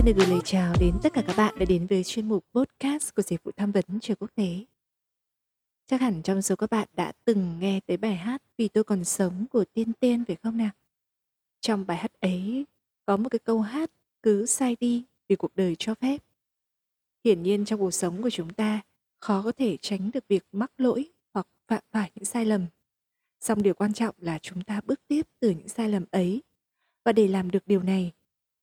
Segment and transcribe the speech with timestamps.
[0.00, 2.44] Xin được gửi lời chào đến tất cả các bạn đã đến với chuyên mục
[2.54, 4.64] podcast của dịch vụ tham vấn trường quốc tế.
[5.86, 9.04] Chắc hẳn trong số các bạn đã từng nghe tới bài hát Vì tôi còn
[9.04, 10.70] sống của Tiên Tiên phải không nào?
[11.60, 12.66] Trong bài hát ấy
[13.06, 13.90] có một cái câu hát
[14.22, 16.18] cứ sai đi vì cuộc đời cho phép.
[17.24, 18.80] Hiển nhiên trong cuộc sống của chúng ta
[19.18, 22.66] khó có thể tránh được việc mắc lỗi hoặc phạm phải những sai lầm.
[23.40, 26.42] Song điều quan trọng là chúng ta bước tiếp từ những sai lầm ấy.
[27.04, 28.12] Và để làm được điều này,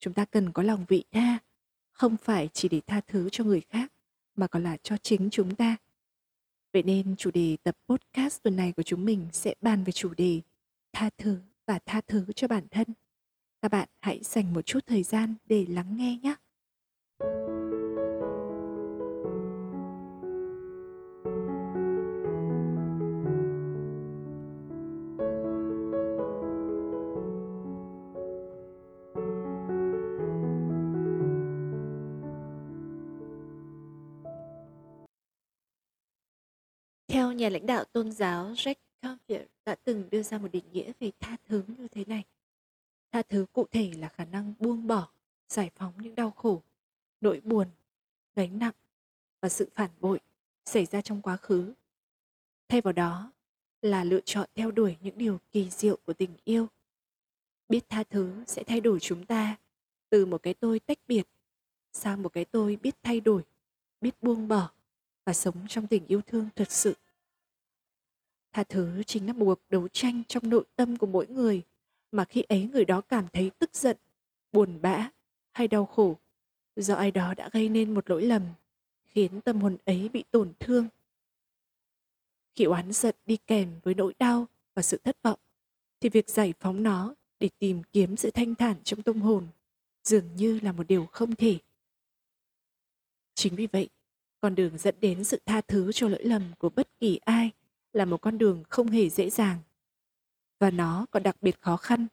[0.00, 1.38] chúng ta cần có lòng vị tha,
[1.92, 3.92] không phải chỉ để tha thứ cho người khác,
[4.36, 5.76] mà còn là cho chính chúng ta.
[6.72, 10.14] Vậy nên chủ đề tập podcast tuần này của chúng mình sẽ bàn về chủ
[10.16, 10.40] đề
[10.92, 12.86] tha thứ và tha thứ cho bản thân.
[13.62, 16.34] Các bạn hãy dành một chút thời gian để lắng nghe nhé.
[37.38, 41.10] Nhà lãnh đạo tôn giáo Jack Canfield đã từng đưa ra một định nghĩa về
[41.20, 42.24] tha thứ như thế này.
[43.12, 45.08] Tha thứ cụ thể là khả năng buông bỏ,
[45.48, 46.62] giải phóng những đau khổ,
[47.20, 47.66] nỗi buồn,
[48.36, 48.74] gánh nặng
[49.40, 50.20] và sự phản bội
[50.64, 51.72] xảy ra trong quá khứ.
[52.68, 53.32] Thay vào đó
[53.82, 56.66] là lựa chọn theo đuổi những điều kỳ diệu của tình yêu.
[57.68, 59.56] Biết tha thứ sẽ thay đổi chúng ta
[60.10, 61.26] từ một cái tôi tách biệt
[61.92, 63.42] sang một cái tôi biết thay đổi,
[64.00, 64.70] biết buông bỏ
[65.24, 66.94] và sống trong tình yêu thương thật sự.
[68.52, 71.62] Tha thứ chính là một cuộc đấu tranh trong nội tâm của mỗi người
[72.12, 73.96] mà khi ấy người đó cảm thấy tức giận,
[74.52, 75.10] buồn bã
[75.52, 76.16] hay đau khổ
[76.76, 78.42] do ai đó đã gây nên một lỗi lầm
[79.04, 80.88] khiến tâm hồn ấy bị tổn thương.
[82.54, 85.38] Khi oán giận đi kèm với nỗi đau và sự thất vọng
[86.00, 89.46] thì việc giải phóng nó để tìm kiếm sự thanh thản trong tâm hồn
[90.04, 91.58] dường như là một điều không thể.
[93.34, 93.88] Chính vì vậy,
[94.40, 97.50] con đường dẫn đến sự tha thứ cho lỗi lầm của bất kỳ ai
[97.92, 99.58] là một con đường không hề dễ dàng.
[100.58, 102.06] Và nó còn đặc biệt khó khăn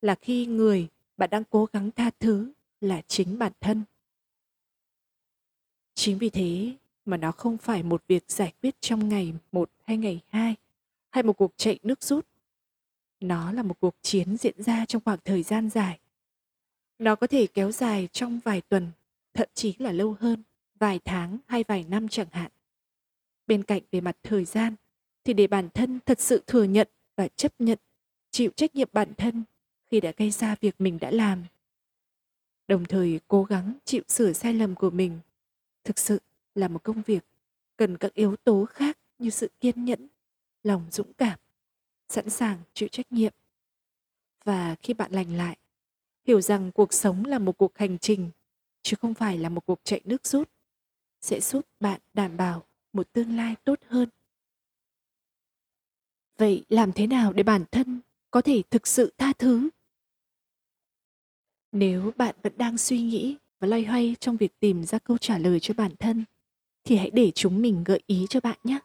[0.00, 3.82] là khi người bạn đang cố gắng tha thứ là chính bản thân.
[5.94, 9.96] Chính vì thế mà nó không phải một việc giải quyết trong ngày một hay
[9.96, 10.54] ngày hai
[11.10, 12.26] hay một cuộc chạy nước rút.
[13.20, 15.98] Nó là một cuộc chiến diễn ra trong khoảng thời gian dài.
[16.98, 18.90] Nó có thể kéo dài trong vài tuần,
[19.34, 20.42] thậm chí là lâu hơn,
[20.78, 22.50] vài tháng hay vài năm chẳng hạn.
[23.46, 24.74] Bên cạnh về mặt thời gian
[25.24, 27.78] thì để bản thân thật sự thừa nhận và chấp nhận
[28.30, 29.44] chịu trách nhiệm bản thân
[29.86, 31.44] khi đã gây ra việc mình đã làm.
[32.68, 35.18] Đồng thời cố gắng chịu sửa sai lầm của mình
[35.84, 36.18] thực sự
[36.54, 37.24] là một công việc
[37.76, 40.08] cần các yếu tố khác như sự kiên nhẫn,
[40.62, 41.38] lòng dũng cảm,
[42.08, 43.32] sẵn sàng chịu trách nhiệm.
[44.44, 45.56] Và khi bạn lành lại,
[46.26, 48.30] hiểu rằng cuộc sống là một cuộc hành trình
[48.82, 50.48] chứ không phải là một cuộc chạy nước rút
[51.20, 54.08] sẽ giúp bạn đảm bảo một tương lai tốt hơn
[56.42, 59.68] vậy làm thế nào để bản thân có thể thực sự tha thứ?
[61.72, 65.38] Nếu bạn vẫn đang suy nghĩ và loay hoay trong việc tìm ra câu trả
[65.38, 66.24] lời cho bản thân,
[66.84, 68.78] thì hãy để chúng mình gợi ý cho bạn nhé.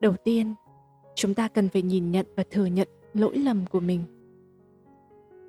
[0.00, 0.54] Đầu tiên,
[1.14, 4.21] chúng ta cần phải nhìn nhận và thừa nhận lỗi lầm của mình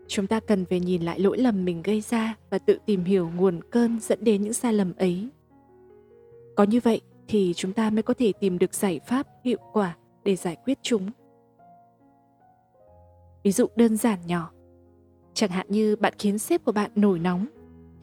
[0.08, 3.30] chúng ta cần phải nhìn lại lỗi lầm mình gây ra và tự tìm hiểu
[3.36, 5.28] nguồn cơn dẫn đến những sai lầm ấy.
[6.56, 9.98] Có như vậy thì chúng ta mới có thể tìm được giải pháp hiệu quả
[10.24, 11.10] để giải quyết chúng.
[13.44, 14.52] Ví dụ đơn giản nhỏ.
[15.34, 17.46] Chẳng hạn như bạn khiến sếp của bạn nổi nóng,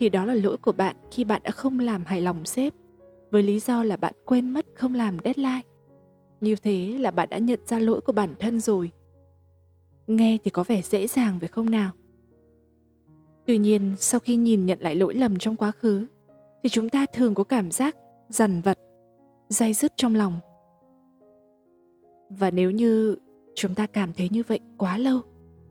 [0.01, 2.75] thì đó là lỗi của bạn khi bạn đã không làm hài lòng sếp,
[3.31, 5.61] với lý do là bạn quên mất không làm deadline.
[6.41, 8.91] Như thế là bạn đã nhận ra lỗi của bản thân rồi
[10.17, 11.91] nghe thì có vẻ dễ dàng phải không nào?
[13.47, 16.07] Tuy nhiên, sau khi nhìn nhận lại lỗi lầm trong quá khứ,
[16.63, 17.97] thì chúng ta thường có cảm giác
[18.29, 18.79] dằn vặt,
[19.49, 20.41] dai dứt trong lòng.
[22.31, 23.17] Và nếu như
[23.55, 25.21] chúng ta cảm thấy như vậy quá lâu,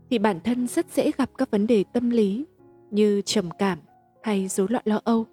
[0.09, 2.45] thì bản thân rất dễ gặp các vấn đề tâm lý
[2.91, 3.79] như trầm cảm
[4.23, 5.25] hay rối loạn lo âu.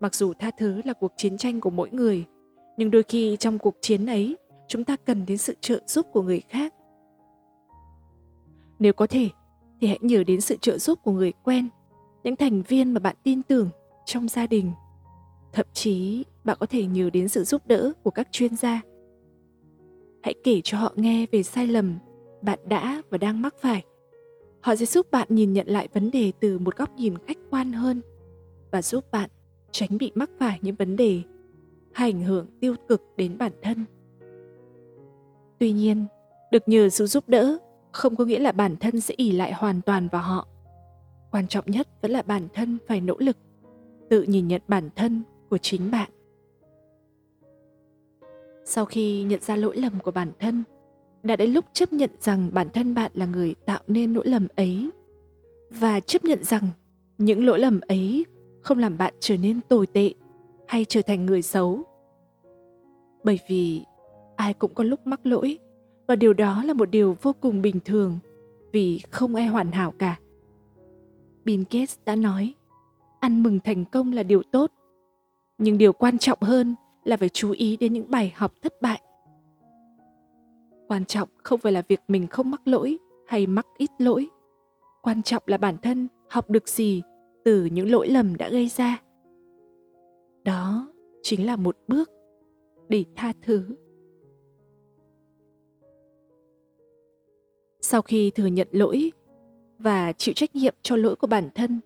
[0.00, 2.24] Mặc dù tha thứ là cuộc chiến tranh của mỗi người,
[2.76, 4.36] nhưng đôi khi trong cuộc chiến ấy,
[4.68, 6.74] chúng ta cần đến sự trợ giúp của người khác
[8.78, 9.28] nếu có thể,
[9.80, 11.68] thì hãy nhớ đến sự trợ giúp của người quen,
[12.24, 13.70] những thành viên mà bạn tin tưởng
[14.04, 14.72] trong gia đình.
[15.52, 18.80] Thậm chí, bạn có thể nhớ đến sự giúp đỡ của các chuyên gia.
[20.22, 21.98] Hãy kể cho họ nghe về sai lầm
[22.42, 23.84] bạn đã và đang mắc phải.
[24.60, 27.72] Họ sẽ giúp bạn nhìn nhận lại vấn đề từ một góc nhìn khách quan
[27.72, 28.00] hơn
[28.70, 29.30] và giúp bạn
[29.70, 31.22] tránh bị mắc phải những vấn đề
[31.92, 33.84] hay ảnh hưởng tiêu cực đến bản thân.
[35.58, 36.06] Tuy nhiên,
[36.52, 37.58] được nhờ sự giúp đỡ
[37.92, 40.48] không có nghĩa là bản thân sẽ ỉ lại hoàn toàn vào họ.
[41.30, 43.36] Quan trọng nhất vẫn là bản thân phải nỗ lực,
[44.10, 46.10] tự nhìn nhận bản thân của chính bạn.
[48.64, 50.64] Sau khi nhận ra lỗi lầm của bản thân,
[51.22, 54.48] đã đến lúc chấp nhận rằng bản thân bạn là người tạo nên lỗi lầm
[54.56, 54.90] ấy.
[55.70, 56.68] Và chấp nhận rằng
[57.18, 58.26] những lỗi lầm ấy
[58.62, 60.14] không làm bạn trở nên tồi tệ
[60.66, 61.82] hay trở thành người xấu.
[63.24, 63.84] Bởi vì
[64.36, 65.58] ai cũng có lúc mắc lỗi
[66.08, 68.18] và điều đó là một điều vô cùng bình thường,
[68.72, 70.18] vì không ai hoàn hảo cả.
[71.44, 72.54] Bill gates đã nói,
[73.20, 74.72] ăn mừng thành công là điều tốt.
[75.58, 76.74] Nhưng điều quan trọng hơn
[77.04, 79.02] là phải chú ý đến những bài học thất bại.
[80.88, 84.28] Quan trọng không phải là việc mình không mắc lỗi hay mắc ít lỗi.
[85.02, 87.02] Quan trọng là bản thân học được gì
[87.44, 89.02] từ những lỗi lầm đã gây ra.
[90.44, 90.88] Đó
[91.22, 92.10] chính là một bước
[92.88, 93.64] để tha thứ.
[97.90, 99.12] Sau khi thừa nhận lỗi
[99.78, 101.80] và chịu trách nhiệm cho lỗi của bản thân,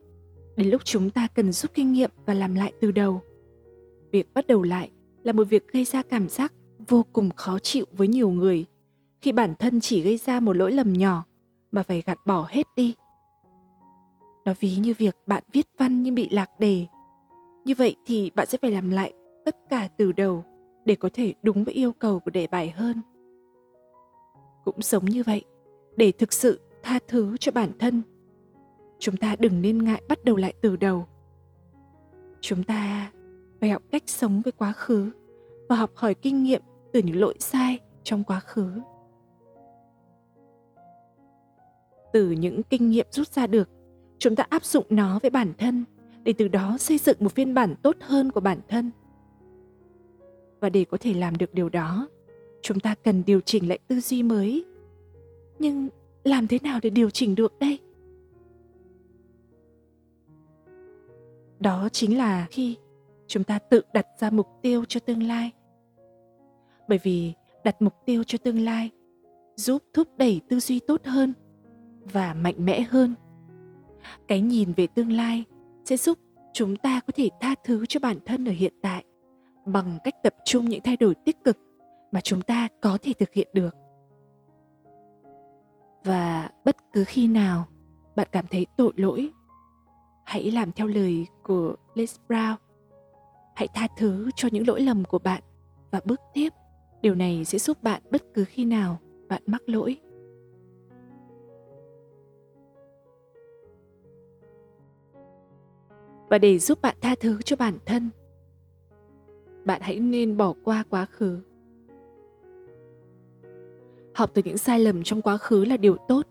[0.56, 3.20] đến lúc chúng ta cần rút kinh nghiệm và làm lại từ đầu.
[4.12, 4.90] Việc bắt đầu lại
[5.22, 6.52] là một việc gây ra cảm giác
[6.88, 8.64] vô cùng khó chịu với nhiều người.
[9.20, 11.24] Khi bản thân chỉ gây ra một lỗi lầm nhỏ
[11.72, 12.94] mà phải gạt bỏ hết đi.
[14.44, 16.86] Nó ví như việc bạn viết văn nhưng bị lạc đề.
[17.64, 19.12] Như vậy thì bạn sẽ phải làm lại
[19.44, 20.44] tất cả từ đầu
[20.84, 23.00] để có thể đúng với yêu cầu của đề bài hơn.
[24.64, 25.44] Cũng giống như vậy
[25.96, 28.02] để thực sự tha thứ cho bản thân.
[28.98, 31.06] Chúng ta đừng nên ngại bắt đầu lại từ đầu.
[32.40, 33.12] Chúng ta
[33.60, 35.10] phải học cách sống với quá khứ
[35.68, 36.62] và học hỏi kinh nghiệm
[36.92, 38.80] từ những lỗi sai trong quá khứ.
[42.12, 43.68] Từ những kinh nghiệm rút ra được,
[44.18, 45.84] chúng ta áp dụng nó với bản thân
[46.24, 48.90] để từ đó xây dựng một phiên bản tốt hơn của bản thân.
[50.60, 52.08] Và để có thể làm được điều đó,
[52.62, 54.64] chúng ta cần điều chỉnh lại tư duy mới
[55.62, 55.88] nhưng
[56.24, 57.78] làm thế nào để điều chỉnh được đây?
[61.60, 62.76] Đó chính là khi
[63.26, 65.50] chúng ta tự đặt ra mục tiêu cho tương lai.
[66.88, 67.32] Bởi vì
[67.64, 68.90] đặt mục tiêu cho tương lai
[69.56, 71.32] giúp thúc đẩy tư duy tốt hơn
[72.12, 73.14] và mạnh mẽ hơn.
[74.28, 75.44] Cái nhìn về tương lai
[75.84, 76.18] sẽ giúp
[76.52, 79.04] chúng ta có thể tha thứ cho bản thân ở hiện tại
[79.66, 81.58] bằng cách tập trung những thay đổi tích cực
[82.12, 83.74] mà chúng ta có thể thực hiện được
[86.04, 87.66] và bất cứ khi nào
[88.16, 89.30] bạn cảm thấy tội lỗi,
[90.24, 92.56] hãy làm theo lời của Les Brown.
[93.54, 95.42] Hãy tha thứ cho những lỗi lầm của bạn
[95.90, 96.52] và bước tiếp.
[97.02, 99.96] Điều này sẽ giúp bạn bất cứ khi nào bạn mắc lỗi.
[106.28, 108.10] Và để giúp bạn tha thứ cho bản thân,
[109.64, 111.40] bạn hãy nên bỏ qua quá khứ
[114.22, 116.26] học từ những sai lầm trong quá khứ là điều tốt.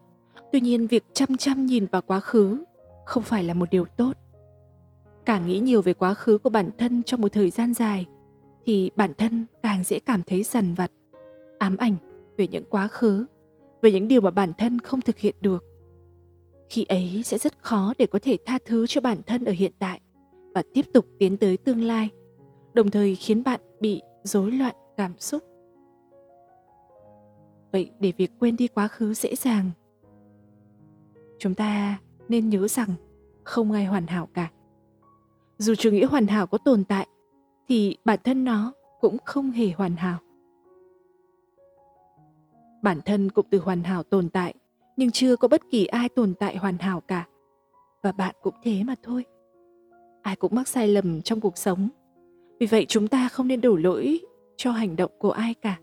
[0.52, 2.64] Tuy nhiên, việc chăm chăm nhìn vào quá khứ
[3.06, 4.14] không phải là một điều tốt.
[5.26, 8.06] Càng nghĩ nhiều về quá khứ của bản thân trong một thời gian dài,
[8.66, 10.92] thì bản thân càng dễ cảm thấy dằn vặt,
[11.60, 11.96] ám ảnh
[12.38, 13.26] về những quá khứ,
[13.82, 15.64] về những điều mà bản thân không thực hiện được.
[16.70, 19.72] Khi ấy sẽ rất khó để có thể tha thứ cho bản thân ở hiện
[19.80, 20.00] tại
[20.56, 22.10] và tiếp tục tiến tới tương lai,
[22.74, 25.44] đồng thời khiến bạn bị rối loạn cảm xúc
[27.72, 29.70] vậy để việc quên đi quá khứ dễ dàng.
[31.40, 32.00] Chúng ta
[32.30, 32.90] nên nhớ rằng
[33.44, 34.52] không ai hoàn hảo cả.
[35.58, 37.08] Dù chủ nghĩa hoàn hảo có tồn tại,
[37.68, 40.20] thì bản thân nó cũng không hề hoàn hảo.
[42.82, 44.54] Bản thân cụm từ hoàn hảo tồn tại,
[44.98, 47.28] nhưng chưa có bất kỳ ai tồn tại hoàn hảo cả.
[48.04, 49.26] Và bạn cũng thế mà thôi.
[50.22, 51.90] Ai cũng mắc sai lầm trong cuộc sống.
[52.60, 54.20] Vì vậy chúng ta không nên đổ lỗi
[54.58, 55.80] cho hành động của ai cả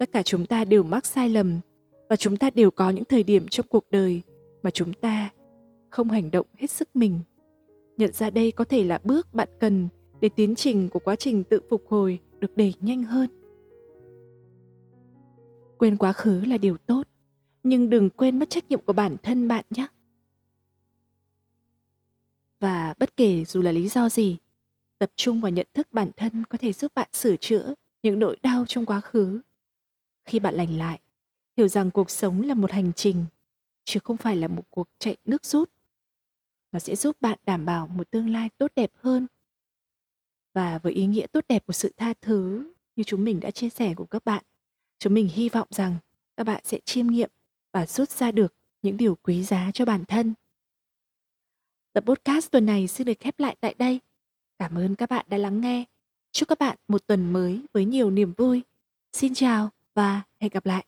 [0.00, 1.60] tất cả chúng ta đều mắc sai lầm,
[2.08, 4.22] và chúng ta đều có những thời điểm trong cuộc đời
[4.62, 5.30] mà chúng ta
[5.90, 7.20] không hành động hết sức mình.
[7.96, 9.88] Nhận ra đây có thể là bước bạn cần
[10.20, 13.28] để tiến trình của quá trình tự phục hồi được đẩy nhanh hơn.
[15.78, 17.02] Quên quá khứ là điều tốt,
[17.62, 19.86] nhưng đừng quên mất trách nhiệm của bản thân bạn nhé.
[22.60, 24.36] Và bất kể dù là lý do gì,
[24.98, 28.36] tập trung vào nhận thức bản thân có thể giúp bạn sửa chữa những nỗi
[28.42, 29.40] đau trong quá khứ.
[30.30, 31.00] Khi bạn lành lại,
[31.56, 33.24] hiểu rằng cuộc sống là một hành trình,
[33.84, 35.70] chứ không phải là một cuộc chạy nước rút.
[36.72, 39.26] Nó sẽ giúp bạn đảm bảo một tương lai tốt đẹp hơn.
[40.54, 43.68] Và với ý nghĩa tốt đẹp của sự tha thứ như chúng mình đã chia
[43.68, 44.44] sẻ của các bạn,
[44.98, 45.96] chúng mình hy vọng rằng
[46.36, 47.30] các bạn sẽ chiêm nghiệm
[47.72, 50.34] và rút ra được những điều quý giá cho bản thân.
[51.92, 54.00] Tập podcast tuần này xin được khép lại tại đây.
[54.58, 55.84] Cảm ơn các bạn đã lắng nghe.
[56.32, 58.62] Chúc các bạn một tuần mới với nhiều niềm vui.
[59.12, 60.84] Xin chào và hẹn gặp lại.